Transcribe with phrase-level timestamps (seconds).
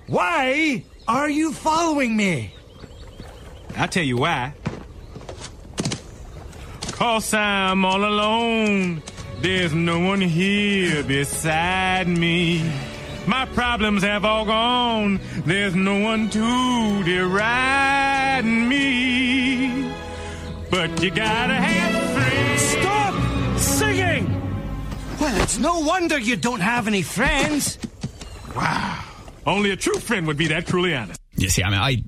[0.07, 2.53] Why are you following me?
[3.77, 4.53] I'll tell you why.
[6.91, 9.03] Cause I'm all alone.
[9.41, 12.71] There's no one here beside me.
[13.27, 15.19] My problems have all gone.
[15.45, 19.91] There's no one to deride me.
[20.69, 22.61] But you gotta have friends.
[22.61, 24.41] Stop singing!
[25.19, 27.79] Well, it's no wonder you don't have any friends.
[28.55, 29.03] Wow.
[29.45, 31.19] Only a true friend would be that truly honest.
[31.35, 32.03] You see, I mean, I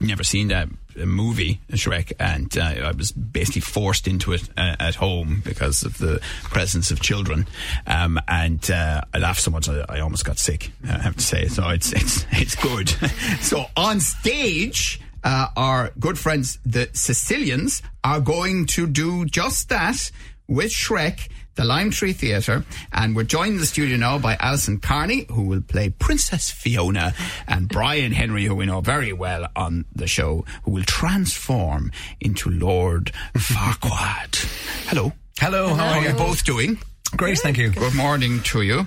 [0.00, 4.94] never seen that movie Shrek, and uh, I was basically forced into it uh, at
[4.94, 7.46] home because of the presence of children.
[7.86, 10.70] Um, and uh, I laughed so much I, I, almost got sick.
[10.84, 12.88] I have to say, so it's it's it's good.
[13.40, 15.00] so on stage.
[15.26, 20.10] Uh, our good friends, the Cecilians, are going to do just that
[20.46, 24.80] with Shrek the Lime Tree Theatre, and we're joined in the studio now by Alison
[24.80, 27.14] Kearney, who will play Princess Fiona,
[27.46, 32.50] and Brian Henry, who we know very well on the show, who will transform into
[32.50, 34.34] Lord Farquaad.
[34.88, 35.12] Hello.
[35.38, 36.78] Hello, how are you both doing?
[37.16, 37.70] Great, thank you.
[37.70, 38.86] Good morning to you.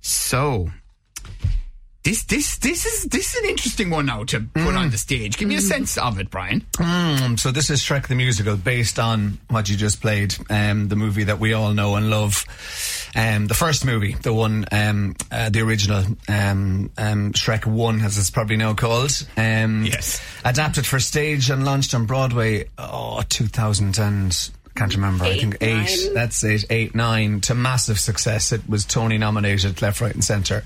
[0.00, 0.70] So,
[2.04, 5.36] this this this is this is an interesting one now to put on the stage.
[5.36, 6.62] Give me a sense of it, Brian.
[6.72, 10.96] Mm, so this is Shrek the Musical, based on what you just played, um, the
[10.96, 12.44] movie that we all know and love.
[13.14, 18.16] Um, the first movie, the one, um, uh, the original, um, um, Shrek 1, as
[18.16, 19.12] it's probably now called.
[19.36, 20.22] Um, Yes.
[20.44, 24.50] Adapted for stage and launched on Broadway, oh, 2000 and...
[24.74, 25.24] Can't remember.
[25.24, 25.74] I think eight.
[26.06, 26.14] nine.
[26.14, 26.64] That's it.
[26.70, 28.52] Eight, nine to massive success.
[28.52, 30.64] It was Tony nominated, left, right, and centre.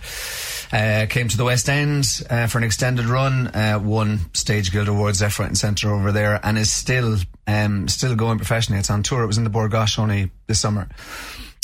[0.72, 3.48] Uh, came to the West End uh, for an extended run.
[3.48, 7.16] Uh, won Stage Guild Awards, left, right, and centre over there, and is still
[7.46, 8.80] um, still going professionally.
[8.80, 9.22] It's on tour.
[9.22, 10.88] It was in the Bord Gáis only this summer.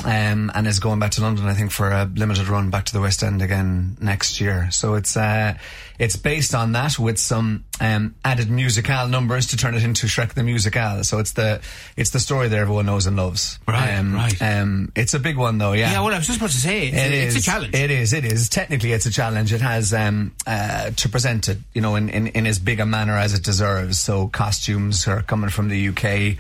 [0.05, 2.93] Um, and is going back to London, I think, for a limited run back to
[2.93, 4.69] the West End again next year.
[4.73, 5.55] So it's uh,
[5.99, 10.35] it's based on that with some um, added musical numbers to turn it into Shrek
[10.35, 11.05] the Musical.
[11.05, 11.61] So it's the
[11.97, 13.61] it's the story that everyone knows and loves.
[13.69, 14.43] Right, um, right.
[14.43, 15.73] Um, it's a big one though.
[15.73, 15.93] Yeah.
[15.93, 17.47] Yeah, well, I was just about to say it's, It it's is.
[17.47, 17.75] a challenge.
[17.75, 18.13] It is.
[18.13, 18.49] It is.
[18.49, 19.53] Technically, it's a challenge.
[19.53, 22.87] It has um, uh, to present it, you know, in, in, in as big a
[22.87, 24.01] manner as it deserves.
[24.01, 26.39] So costumes are coming from the UK.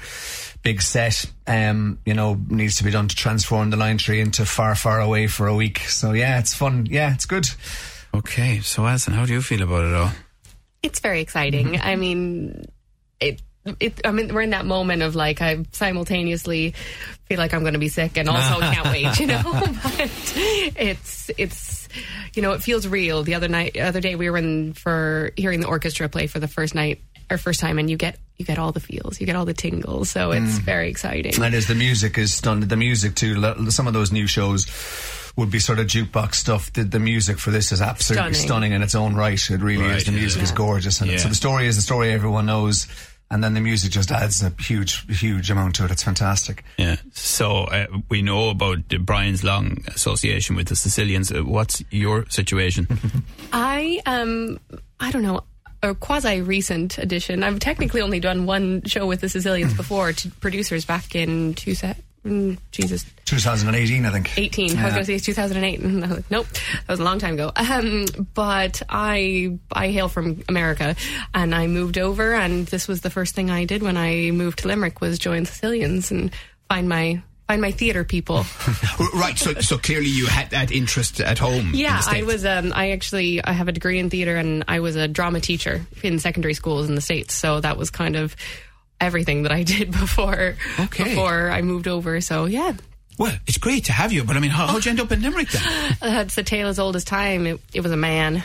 [0.62, 4.46] Big set, um, you know, needs to be done to transform the Lime Tree into
[4.46, 5.80] far, far away for a week.
[5.80, 6.86] So yeah, it's fun.
[6.86, 7.46] Yeah, it's good.
[8.14, 10.10] Okay, so Alison, how do you feel about it all?
[10.82, 11.80] It's very exciting.
[11.80, 12.66] I mean,
[13.20, 13.40] it.
[13.78, 16.74] It, I mean, we're in that moment of like I simultaneously
[17.26, 19.42] feel like I'm going to be sick and also can't wait, you know.
[19.44, 21.88] but it's it's
[22.34, 23.22] you know it feels real.
[23.22, 26.48] The other night, other day, we were in for hearing the orchestra play for the
[26.48, 27.00] first night
[27.30, 29.54] or first time, and you get you get all the feels, you get all the
[29.54, 30.10] tingles.
[30.10, 31.40] So it's very exciting.
[31.42, 33.40] And as the music is stunning, the music too.
[33.70, 34.66] Some of those new shows
[35.36, 36.72] would be sort of jukebox stuff.
[36.72, 38.46] The, the music for this is absolutely Stunning.
[38.48, 39.40] stunning in its own right.
[39.50, 40.04] It really Right, is.
[40.04, 40.44] The music yeah.
[40.44, 41.16] is gorgeous, and Yeah.
[41.18, 42.86] so the story is the story everyone knows.
[43.30, 45.90] And then the music just adds a huge, huge amount to it.
[45.90, 46.64] It's fantastic.
[46.76, 46.96] Yeah.
[47.14, 51.32] So uh, we know about Brian's long association with the Cecilians.
[51.32, 52.86] Uh, what's your situation?
[53.54, 54.58] I um
[55.00, 55.44] I don't know
[55.82, 57.42] a quasi recent addition.
[57.42, 61.74] I've technically only done one show with the Cecilians before to producers back in two
[61.74, 64.38] se- mm, Jesus 2018, I think.
[64.38, 64.70] 18.
[64.70, 64.82] I was Yeah.
[64.90, 65.80] going to say it's 2008.
[65.80, 67.50] And I was like, nope, that was a long time ago.
[67.56, 68.04] Um,
[68.34, 70.94] but I I hail from America,
[71.34, 74.60] and I moved over, and this was the first thing I did when I moved
[74.60, 76.30] to Limerick was join Cecilians and
[76.68, 78.44] find my find my theater people.
[79.14, 79.36] right.
[79.38, 81.72] So, so clearly you had that interest at home.
[81.74, 82.44] Yeah, I was.
[82.44, 85.84] Um, I actually I have a degree in theater, and I was a drama teacher
[86.02, 87.34] in secondary schools in the states.
[87.34, 88.34] So that was kind of
[89.00, 91.04] everything that I did before Okay.
[91.04, 92.20] before I moved over.
[92.20, 92.72] So yeah,
[93.18, 95.20] Well, it's great to have you, but I mean, how, how'd you end up in
[95.22, 95.96] Limerick then?
[96.00, 97.46] that's the tale as old as time.
[97.46, 98.44] It, it was a man.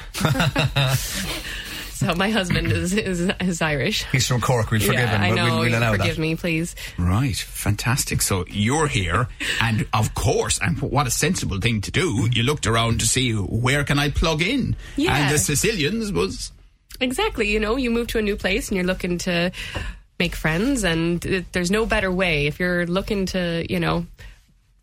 [1.97, 4.05] So my husband is, is is Irish.
[4.11, 4.69] He's from Cork.
[4.71, 5.45] We'll forgive yeah, him, I know.
[5.45, 6.21] we'll, we'll allow forgive that.
[6.21, 6.75] me, please.
[6.97, 8.21] Right, fantastic.
[8.21, 9.27] So you're here,
[9.61, 12.27] and of course, and what a sensible thing to do.
[12.31, 15.15] You looked around to see where can I plug in, Yeah.
[15.17, 16.51] and the Cecilians was
[16.99, 17.51] Exactly.
[17.51, 19.51] You know, you move to a new place and you're looking to
[20.19, 24.05] make friends, and it, there's no better way if you're looking to, you know,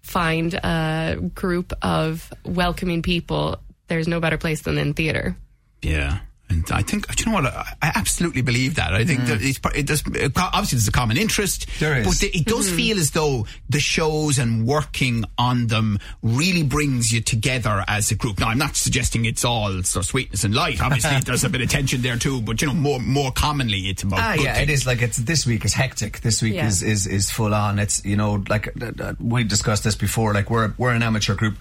[0.03, 3.57] find a group of welcoming people.
[3.89, 5.37] There's no better place than in theater.
[5.83, 6.21] Yeah.
[6.50, 7.46] And I think, do you know what?
[7.46, 8.93] I, I absolutely believe that.
[8.93, 10.02] I think that it's, it does,
[10.37, 11.67] obviously there's a common interest.
[11.81, 12.06] There is.
[12.06, 17.11] But the- it does feel as though the shows and working on them really brings
[17.12, 18.38] you together as a group.
[18.41, 20.82] Now, I'm not suggesting it's all sort of sweetness and light.
[20.82, 22.43] Obviously, there's a bit of tension there too.
[22.43, 24.81] But, you know, more, more commonly, it's about Ah, good yeah, it things.
[24.82, 26.20] is like it's this week is hectic.
[26.20, 26.67] This week Yeah.
[26.67, 27.79] is, is is full on.
[27.79, 30.35] It's you know like uh, uh, we discussed this before.
[30.35, 31.56] Like we're we're an amateur group.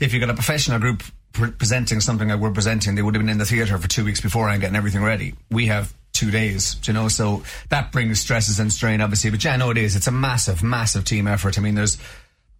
[0.00, 1.02] If you've got a professional group
[1.36, 4.04] pre- presenting something like we're presenting, they would have been in the theatre for two
[4.04, 5.34] weeks before and getting everything ready.
[5.50, 9.30] We have two days, you know, so that brings stresses and strain, obviously.
[9.30, 9.96] But yeah, no, it is.
[9.96, 11.58] It's a massive, massive team effort.
[11.58, 11.98] I mean, there's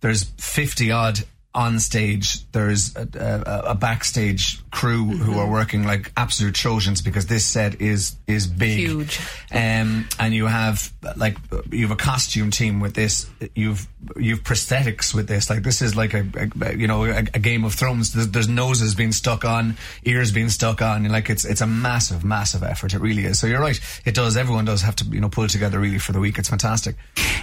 [0.01, 1.21] there's fifty odd
[1.57, 2.49] on stage.
[2.53, 7.81] There's a, a, a backstage crew who are working like absolute trojans because this set
[7.81, 9.19] is is big, Huge.
[9.51, 11.39] um, and you have like
[11.73, 13.27] you have a costume team with this.
[13.55, 15.49] You've you've prosthetics with this.
[15.49, 16.27] Like this is like a,
[16.61, 18.13] a you know a, a Game of Thrones.
[18.13, 21.05] There's, there's noses being stuck on, ears being stuck on.
[21.05, 22.93] and, Like it's it's a massive massive effort.
[22.93, 23.41] It really is.
[23.41, 23.81] So you're right.
[24.05, 24.37] It does.
[24.37, 26.39] Everyone does have to you know pull together really for the week.
[26.39, 26.97] It's fantastic.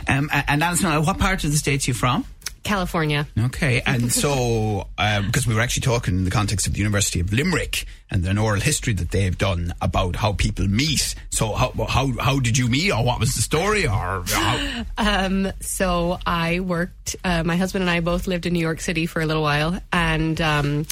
[0.08, 2.26] Um, and Alison, what part of the States are you from?
[2.64, 3.28] California.
[3.38, 7.20] Okay, and so um, because we were actually talking in the context of the University
[7.20, 11.16] of Limerick and an oral history that they've done about how people meet.
[11.30, 15.52] So how how how did you meet, or what was the story, or how, Um,
[15.60, 17.16] so I worked.
[17.24, 19.80] Uh, my husband and I both lived in New York City for a little while,
[19.92, 20.86] and um,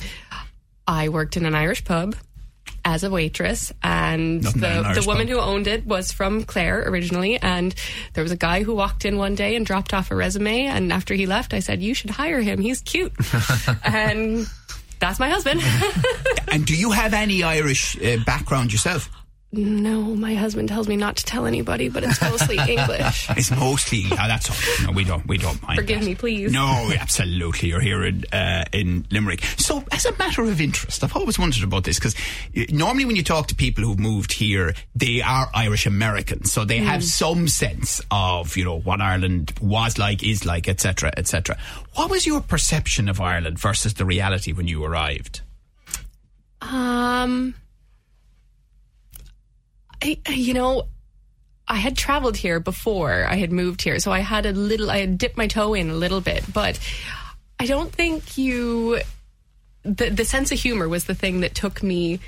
[0.88, 2.16] I worked in an Irish pub
[2.84, 3.72] as a waitress.
[3.84, 5.36] And Nothing the the woman pub.
[5.36, 7.74] who owned it was from Clare originally, and
[8.14, 10.66] there was a guy who walked in one day and dropped off a resume.
[10.66, 12.60] And after he left, I said, "You should hire him.
[12.60, 13.14] He's cute."
[13.84, 14.48] and
[15.00, 15.62] that's my husband.
[16.52, 19.10] and do you have any Irish uh, background yourself?
[19.54, 23.30] No, my husband tells me not to tell anybody, but it's mostly English.
[23.32, 24.86] It's mostly uh, that's all.
[24.88, 25.78] No, we don't we don't mind.
[25.78, 26.06] Forgive that.
[26.06, 26.54] me, please.
[26.54, 27.70] No, absolutely.
[27.70, 29.44] You're here in uh, in Limerick.
[29.58, 32.16] So, as a matter of interest, I've always wondered about this because
[32.72, 36.78] normally when you talk to people who've moved here, they are Irish Americans, so they
[36.78, 41.58] have some sense of you know what Ireland was like, is like, etc., etc.
[41.96, 45.42] What was your perception of Ireland versus the reality when you arrived?
[46.62, 47.56] Um,
[50.02, 50.88] I, you know,
[51.68, 55.00] I had traveled here before I had moved here, so I had a little, I
[55.00, 56.80] had dipped my toe in a little bit, but
[57.60, 59.02] I don't think you.
[59.84, 62.20] The, the sense of humor was the thing that took me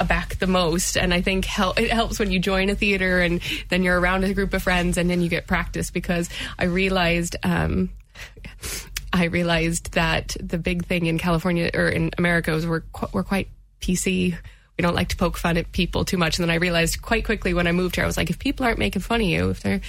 [0.00, 3.42] aback the most, and I think hel- it helps when you join a theater and
[3.68, 7.36] then you're around a group of friends and then you get practice because I realized
[7.42, 7.90] um,
[9.12, 13.22] I realized that the big thing in California or in America was we're qu- we're
[13.22, 13.48] quite
[13.80, 14.36] PC.
[14.78, 16.38] We don't like to poke fun at people too much.
[16.38, 18.66] And then I realized quite quickly when I moved here, I was like, if people
[18.66, 19.80] aren't making fun of you, if they're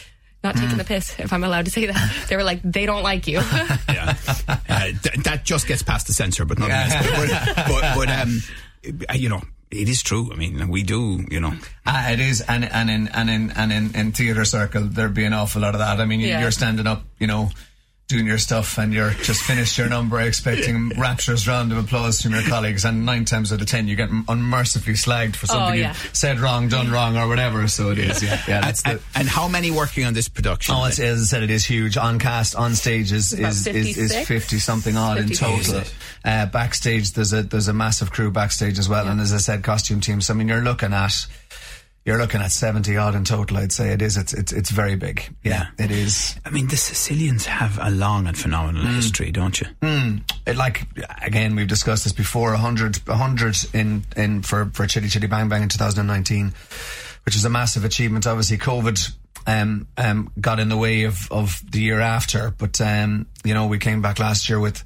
[0.44, 3.02] not taking the piss, if I'm allowed to say that, they were like, they don't
[3.04, 3.42] like you.
[3.90, 4.16] Yeah,
[4.48, 6.70] uh, th- that just gets past the censor, but not
[7.16, 8.40] but, but, but um,
[9.16, 9.42] you know,
[9.72, 10.30] it is true.
[10.32, 11.26] I mean, we do.
[11.32, 11.54] You know,
[11.86, 15.26] Ah, it is, and and in and in and in, in theatre circle, there'd be
[15.26, 16.00] an awful lot of that.
[16.00, 16.42] I mean, Yeah.
[16.42, 17.50] you're standing up, you know,
[18.08, 22.34] doing your stuff, and you're just finished your number, expecting rapturous round of applause from
[22.34, 25.74] your colleagues, and nine times out of ten, you get unmercifully slagged for something Oh,
[25.74, 25.94] yeah.
[25.94, 27.68] you said wrong, done wrong, or whatever.
[27.68, 28.62] So it is, yeah, yeah.
[28.62, 29.04] That's and, the.
[29.16, 30.76] and how many working on this production?
[30.76, 31.98] Oh, it's, as I said, it is huge.
[31.98, 35.82] On cast, on stage is is, is, is fifty something odd in total.
[36.24, 39.64] Uh, backstage, there's a there's a massive crew backstage as well, and as I said,
[39.64, 40.30] costume teams.
[40.30, 41.28] I mean, you're looking at
[42.06, 43.58] you're looking at seventy odd in total.
[43.58, 44.16] I'd say it is.
[44.16, 45.36] It's it's it's very big.
[45.44, 46.36] Yeah, it is.
[46.46, 48.96] I mean, the Cecilians have a long and phenomenal Hmm.
[48.96, 49.68] history, don't you?
[50.46, 50.86] It, like
[51.22, 52.54] again, we've discussed this before.
[52.56, 56.54] Hundred, hundred in in for for Chitty Chitty Bang Bang in 2019,
[57.26, 58.28] which is a massive achievement.
[58.28, 59.12] Obviously, COVID
[59.48, 63.66] um um got in the way of of the year after, but um you know
[63.68, 64.84] we came back last year with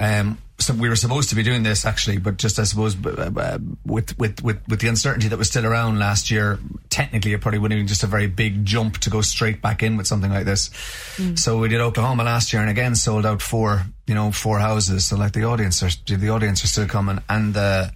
[0.00, 0.38] um.
[0.60, 4.18] So we were supposed to be doing this actually, but just I suppose uh, with
[4.18, 6.58] with with with the uncertainty that was still around last year,
[6.90, 9.82] technically it probably would have been just a very big jump to go straight back
[9.82, 10.70] in with something like this.
[11.34, 15.06] So we did Oklahoma last year, and again sold out four, you know, four houses.
[15.06, 17.88] So like the audience are the audience are still coming, and uh,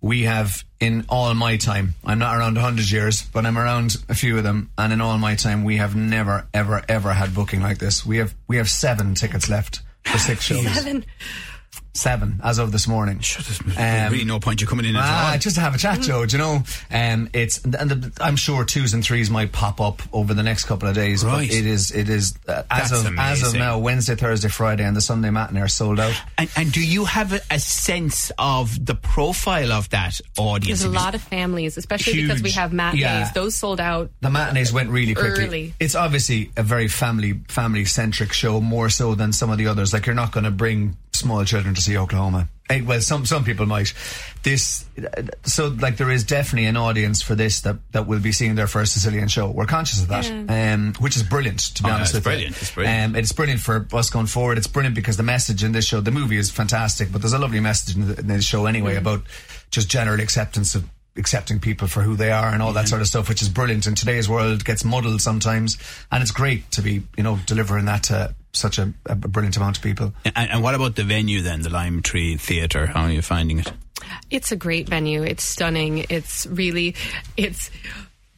[0.00, 1.94] we have in all my time.
[2.04, 5.18] I'm not around hundred years, but I'm around a few of them, and in all
[5.18, 8.06] my time, we have never, ever, ever had booking like this.
[8.06, 10.64] We have we have seven tickets left for six shows.
[10.72, 11.04] Seven.
[11.92, 13.18] Seven as of this morning.
[13.18, 15.38] There's really no point you coming in Ah, all.
[15.38, 16.24] just to have a chat, Joe.
[16.24, 16.62] Do you know?
[16.90, 20.66] Um, it's and the, I'm sure twos and threes might pop up over the next
[20.66, 21.24] couple of days.
[21.24, 21.48] Right.
[21.48, 24.84] But it is it is uh, as That's of as of now Wednesday, Thursday, Friday,
[24.84, 26.14] and the Sunday matinee are sold out.
[26.38, 30.82] And, and do you have a, a sense of the profile of that audience?
[30.82, 33.02] There's a lot of families, especially because we have matinees.
[33.02, 33.30] Yeah.
[33.34, 34.10] Those sold out.
[34.20, 35.44] The matinees went really quickly.
[35.44, 35.74] Early.
[35.80, 39.92] It's obviously a very family family centric show, more so than some of the others.
[39.92, 42.48] Like you're not going to bring small children to see Oklahoma.
[42.68, 43.92] Eh, well, some some people might.
[44.42, 44.84] This
[45.44, 48.66] so like there is definitely an audience for this that that will be seeing their
[48.68, 49.50] first Cecilian show.
[49.50, 51.58] We're conscious of that, um, which is brilliant.
[51.76, 53.04] To be Oh, honest it's with brilliant, you, it's brilliant.
[53.04, 54.56] Um, it's brilliant for us going forward.
[54.58, 57.38] It's brilliant because the message in this show, the movie is fantastic, but there's a
[57.38, 59.22] lovely message in, the, in this show anyway about
[59.70, 60.84] just general acceptance of
[61.16, 63.86] accepting people for who they are and all that sort of stuff, which is brilliant.
[63.86, 65.76] In today's world, gets muddled sometimes,
[66.10, 69.76] and it's great to be, you know, delivering that to such a, a brilliant amount
[69.76, 70.12] of people.
[70.24, 72.86] And, and what about the venue then, the Lime Tree Theatre?
[72.86, 73.72] How are you finding it?
[74.30, 75.22] It's a great venue.
[75.22, 76.06] It's stunning.
[76.08, 76.94] It's really,
[77.36, 77.70] it's,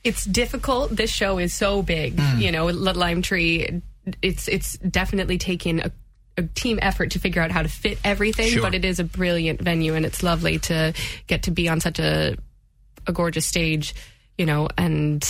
[0.03, 0.91] it's difficult.
[0.91, 2.17] This show is so big.
[2.17, 2.41] Mm.
[2.41, 3.83] You know, Lime Tree.
[4.21, 5.93] It's it's definitely taken a,
[6.37, 8.49] a team effort to figure out how to fit everything.
[8.49, 8.63] Sure.
[8.63, 10.93] But it is a brilliant venue, and it's lovely to
[11.29, 12.37] get to be on such a
[13.07, 13.95] a gorgeous stage.
[14.39, 15.23] You know, and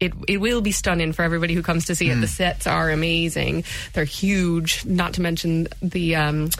[0.00, 2.20] it it will be stunning for everybody who comes to see it.
[2.20, 3.64] The sets are amazing.
[3.92, 4.84] They're huge.
[4.84, 6.50] Not to mention the um,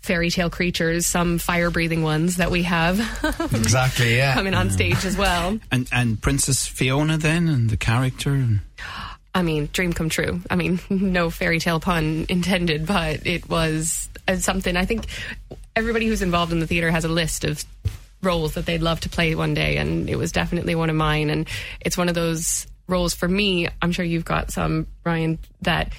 [0.00, 2.98] fairy tale creatures, some fire breathing ones that we have
[3.54, 4.34] Exactly, yeah.
[4.34, 5.58] coming on stage as well.
[5.70, 8.30] And and Princess Fiona then, and the character.
[8.30, 8.60] And
[9.34, 10.40] I mean, dream come true.
[10.50, 14.76] I mean, no fairy tale pun intended, but it was uh, something.
[14.76, 15.06] I think
[15.74, 17.64] everybody who's involved in the theater has a list of
[18.22, 21.30] roles that they'd love to play one day, and it was definitely one of mine.
[21.30, 21.48] And
[21.80, 23.68] it's one of those roles for me.
[23.80, 25.92] I'm sure you've got some, Brian, that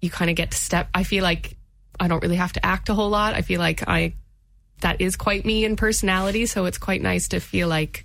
[0.00, 0.88] you kind of get to step.
[0.94, 1.56] I feel like
[1.98, 3.34] I don't really have to act a whole lot.
[3.34, 4.14] I feel like I
[4.80, 8.04] that is quite me in personality, so it's quite nice to feel like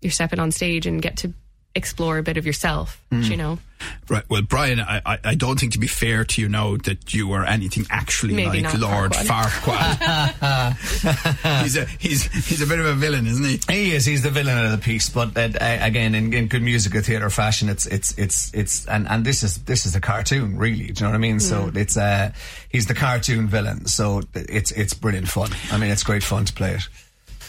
[0.00, 1.32] you're stepping on stage and get to
[1.74, 3.00] explore a bit of yourself.
[3.10, 3.58] You know.
[4.08, 4.24] Right.
[4.28, 7.32] Well, Brian, I, I, I don't think to be fair to you now that you
[7.32, 9.98] are anything actually Maybe like Lord Farquaad.
[10.38, 11.62] Farquaad.
[11.62, 13.60] he's a he's he's a bit of a villain, isn't he?
[13.72, 14.04] He is.
[14.06, 15.08] He's the villain of the piece.
[15.08, 19.08] But uh, uh, again, in, in good musical theatre fashion, it's it's it's it's and,
[19.08, 20.86] and this is this is a cartoon, really.
[20.86, 21.40] Do you know what I mean?
[21.40, 22.32] So it's uh
[22.68, 23.86] he's the cartoon villain.
[23.86, 25.50] So it's it's brilliant fun.
[25.70, 26.88] I mean, it's great fun to play it.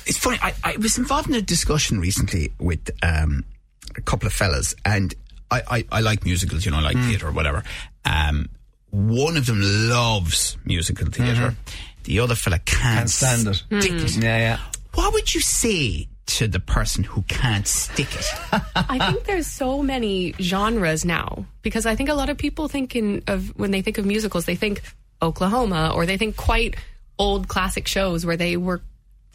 [0.06, 0.38] It's funny.
[0.42, 3.46] I, I was involved in a discussion recently with um,
[3.96, 5.14] a couple of fellas, and
[5.52, 7.10] I, I, I like musicals, you know, I like hmm.
[7.10, 7.64] theatre or whatever.
[8.06, 8.50] Um,
[8.92, 11.94] one of them loves musical theater mm-hmm.
[12.04, 13.56] The other fella can't, Can't stand it.
[13.56, 14.16] Stick it.
[14.16, 14.22] Hmm.
[14.22, 14.60] Yeah, yeah.
[14.94, 18.26] What would you say to the person who can't stick it?
[18.76, 23.24] I think there's so many genres now because I think a lot of people thinking
[23.28, 24.82] of when they think of musicals, they think
[25.22, 26.76] Oklahoma or they think quite
[27.18, 28.82] old classic shows where they were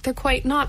[0.03, 0.69] they're quite not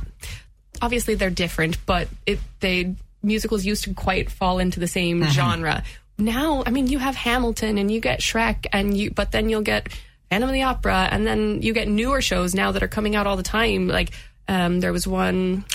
[0.82, 5.84] obviously they're different, but it they musicals used to quite fall into the same genre.
[6.18, 9.62] Now, I mean, you have Hamilton and you get Shrek and you but then you'll
[9.62, 9.90] get
[10.30, 13.26] Phantom of the Opera and then you get newer shows now that are coming out
[13.26, 13.88] all the time.
[13.88, 14.12] Like
[14.48, 15.66] um, there was one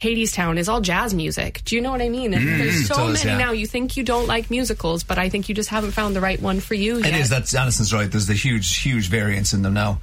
[0.00, 1.62] Hadestown is all jazz music.
[1.64, 2.34] Do you know what I mean?
[2.34, 3.46] And there's so does, many yeah.
[3.46, 3.52] now.
[3.52, 6.40] You think you don't like musicals, but I think you just haven't found the right
[6.40, 7.20] one for you It yet.
[7.20, 7.30] is.
[7.30, 8.10] That's Alison's right.
[8.10, 10.00] There's the huge, huge variance in them now.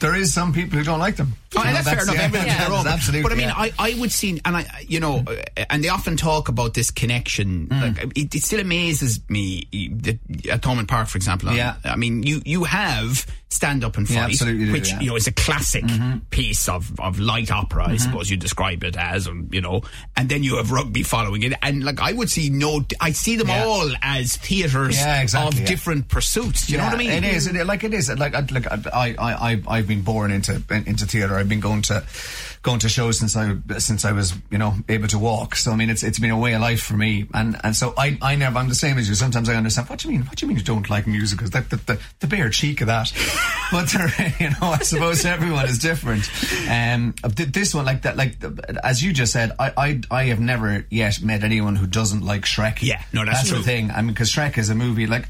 [0.00, 1.34] There is some people who don't like them.
[1.56, 2.14] Oh, know, that's fair enough.
[2.14, 2.86] yeah, Everyone's yeah, their own.
[2.86, 3.22] Absolutely.
[3.22, 3.54] But I mean, yeah.
[3.56, 6.92] I, I would see, and I, you know, uh, and they often talk about this
[6.92, 7.66] connection.
[7.66, 7.96] Mm.
[7.96, 9.66] Like, it, it still amazes me
[10.02, 11.52] that at Thomond Park, for example.
[11.52, 11.76] Yeah.
[11.84, 15.00] I mean, you you have stand up and fight, Yeah, which yeah.
[15.00, 15.84] you know is a classic
[16.30, 17.92] piece of, of light opera, Mm-hmm.
[17.92, 19.82] I suppose you describe it as, you know.
[20.16, 23.36] And then you have rugby following it, and like I would see no, I see
[23.36, 23.64] them Yeah.
[23.64, 26.66] all as theatres exactly, of different pursuits.
[26.66, 27.10] Do you know what I mean?
[27.10, 27.46] It is.
[27.46, 28.10] It, like it is.
[28.10, 31.36] Like like I, I, I, I've been born into into theatre.
[31.36, 32.04] I've been going to
[32.62, 35.56] going to shows since I since I was you know able to walk.
[35.56, 37.26] So I mean, it's it's been a way of life for me.
[37.34, 38.58] And and so I, I never.
[38.58, 39.14] I'm the same as you.
[39.14, 39.88] Sometimes I understand.
[39.88, 40.26] What do you mean?
[40.26, 41.50] What do you mean you don't like musicals?
[41.50, 43.12] That the, the, the bare cheek of that.
[43.72, 43.92] but
[44.40, 46.28] you know, I suppose everyone is different.
[46.68, 48.36] Um, this one like that, like
[48.82, 52.42] as you just said, I, I I have never yet met anyone who doesn't like
[52.42, 52.82] Shrek.
[52.82, 53.64] Yeah, no, that's the true.
[53.64, 53.90] thing.
[53.90, 55.28] I mean, because Shrek is a movie like.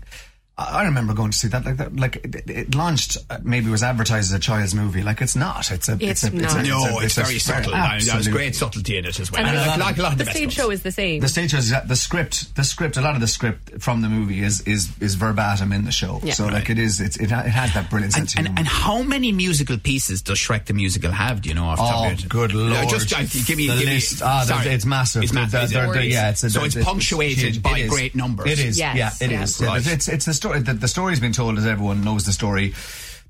[0.58, 3.70] I I remember going to see that like that like it, it launched uh, maybe
[3.70, 6.56] was advertised as a child's movie like it's not it's a It's a, not.
[6.58, 7.74] a, No, a- it's, a very subtle.
[7.74, 9.40] absolute- There's great subtlety in it as well.
[9.44, 11.20] And I the- like, like a lot of the, the stage show is the same.
[11.20, 14.42] the stage shows the script the script a lot of the script from the movie
[14.42, 16.32] is is is verbatim in the show Yeah.
[16.34, 18.58] so like it is it's, it, it has that brilliant And, sense of and, humor.
[18.58, 21.42] and how many musical pieces does Shrek the musical have?
[21.42, 21.64] Do you know?
[21.66, 22.28] Off the top Oh, of your head?
[22.28, 22.88] good Yeah, lord!
[22.88, 23.94] Just uh, give me, the give me.
[23.94, 24.22] list.
[24.22, 24.74] Ah, there's- sorry.
[24.74, 25.22] it's massive.
[25.22, 25.52] It's massive.
[25.70, 28.50] They're- they're- they're- yeah, it's a- so it's it's- punctuated by great numbers.
[28.50, 28.78] It is.
[28.78, 29.42] Yeah, it yeah.
[29.42, 29.60] is.
[29.60, 29.78] Right.
[29.78, 30.47] It's it's it's the story.
[30.58, 32.74] The, the story's been told as everyone knows the story.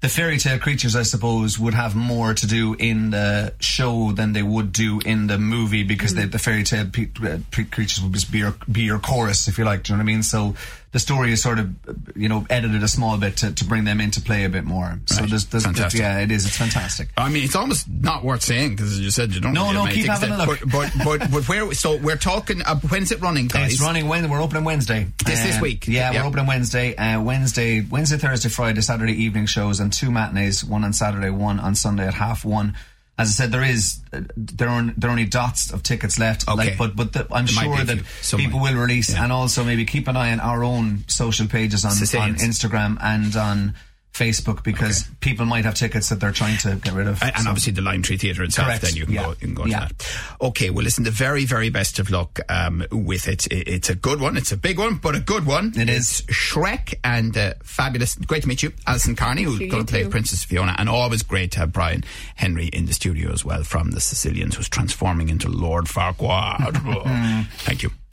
[0.01, 4.33] the fairy tale creatures, I suppose, would have more to do in the show than
[4.33, 8.01] they would do in the movie because they, the fairy tale pe- uh, pe- creatures
[8.03, 9.83] would just be your, be your chorus, if you like.
[9.83, 10.23] Do you know what I mean?
[10.23, 10.55] So
[10.93, 11.71] the story is sort of,
[12.17, 14.99] you know, edited a small bit to, to bring them into play a bit more.
[15.07, 15.29] So Right.
[15.29, 16.01] there's, there's, Fantastic.
[16.01, 16.47] yeah, it is.
[16.47, 17.11] It's fantastic.
[17.17, 19.53] I mean, it's almost not worth saying because as you said, you don't.
[19.53, 20.61] No, really no, keep having a look.
[20.61, 21.73] But, but, but, but where?
[21.75, 22.63] So we're talking.
[22.63, 23.75] Uh, when's it running, guys?
[23.75, 24.31] It's running Wednesday.
[24.31, 25.09] We're opening Wednesday.
[25.25, 25.87] This- this Um, week?
[25.87, 26.23] Yeah, Yeah.
[26.23, 26.97] we're opening Wednesday.
[26.97, 30.65] Uh, Wednesday, Wednesday, Thursday, Friday, Saturday evening shows, and two matinees.
[30.65, 32.75] One on Saturday, one on Sunday at half one.
[33.19, 33.99] As I said, there is
[34.37, 36.47] there are there are only dots of tickets left.
[36.49, 36.57] Okay.
[36.71, 39.25] Like, but but the, I'm be sure that few people will release, Yeah.
[39.25, 43.35] and also maybe keep an eye on our own social pages on, on Instagram and
[43.35, 43.75] on
[44.19, 47.23] Facebook because people might have tickets that they're trying to get rid of.
[47.23, 48.83] And and So- obviously the Lime Tree Theatre itself, Correct.
[48.83, 49.23] then you can Yeah.
[49.23, 49.87] go, you can go Yeah.
[49.87, 50.07] to that.
[50.41, 53.47] Okay, well listen, the very, very best of luck um, with it.
[53.51, 54.37] It's a good one.
[54.37, 55.73] It's a big one, but a good one.
[55.77, 58.17] It It's Shrek and uh, fabulous.
[58.17, 60.11] Great to meet you, Alison Kearney, who's going to play too.
[60.11, 60.75] Princess Fiona.
[60.79, 64.57] And always great to have Brian Henry in the studio as well from The Cecilians,
[64.57, 67.47] who's transforming into Lord Farquaad.
[67.59, 67.93] Thank you.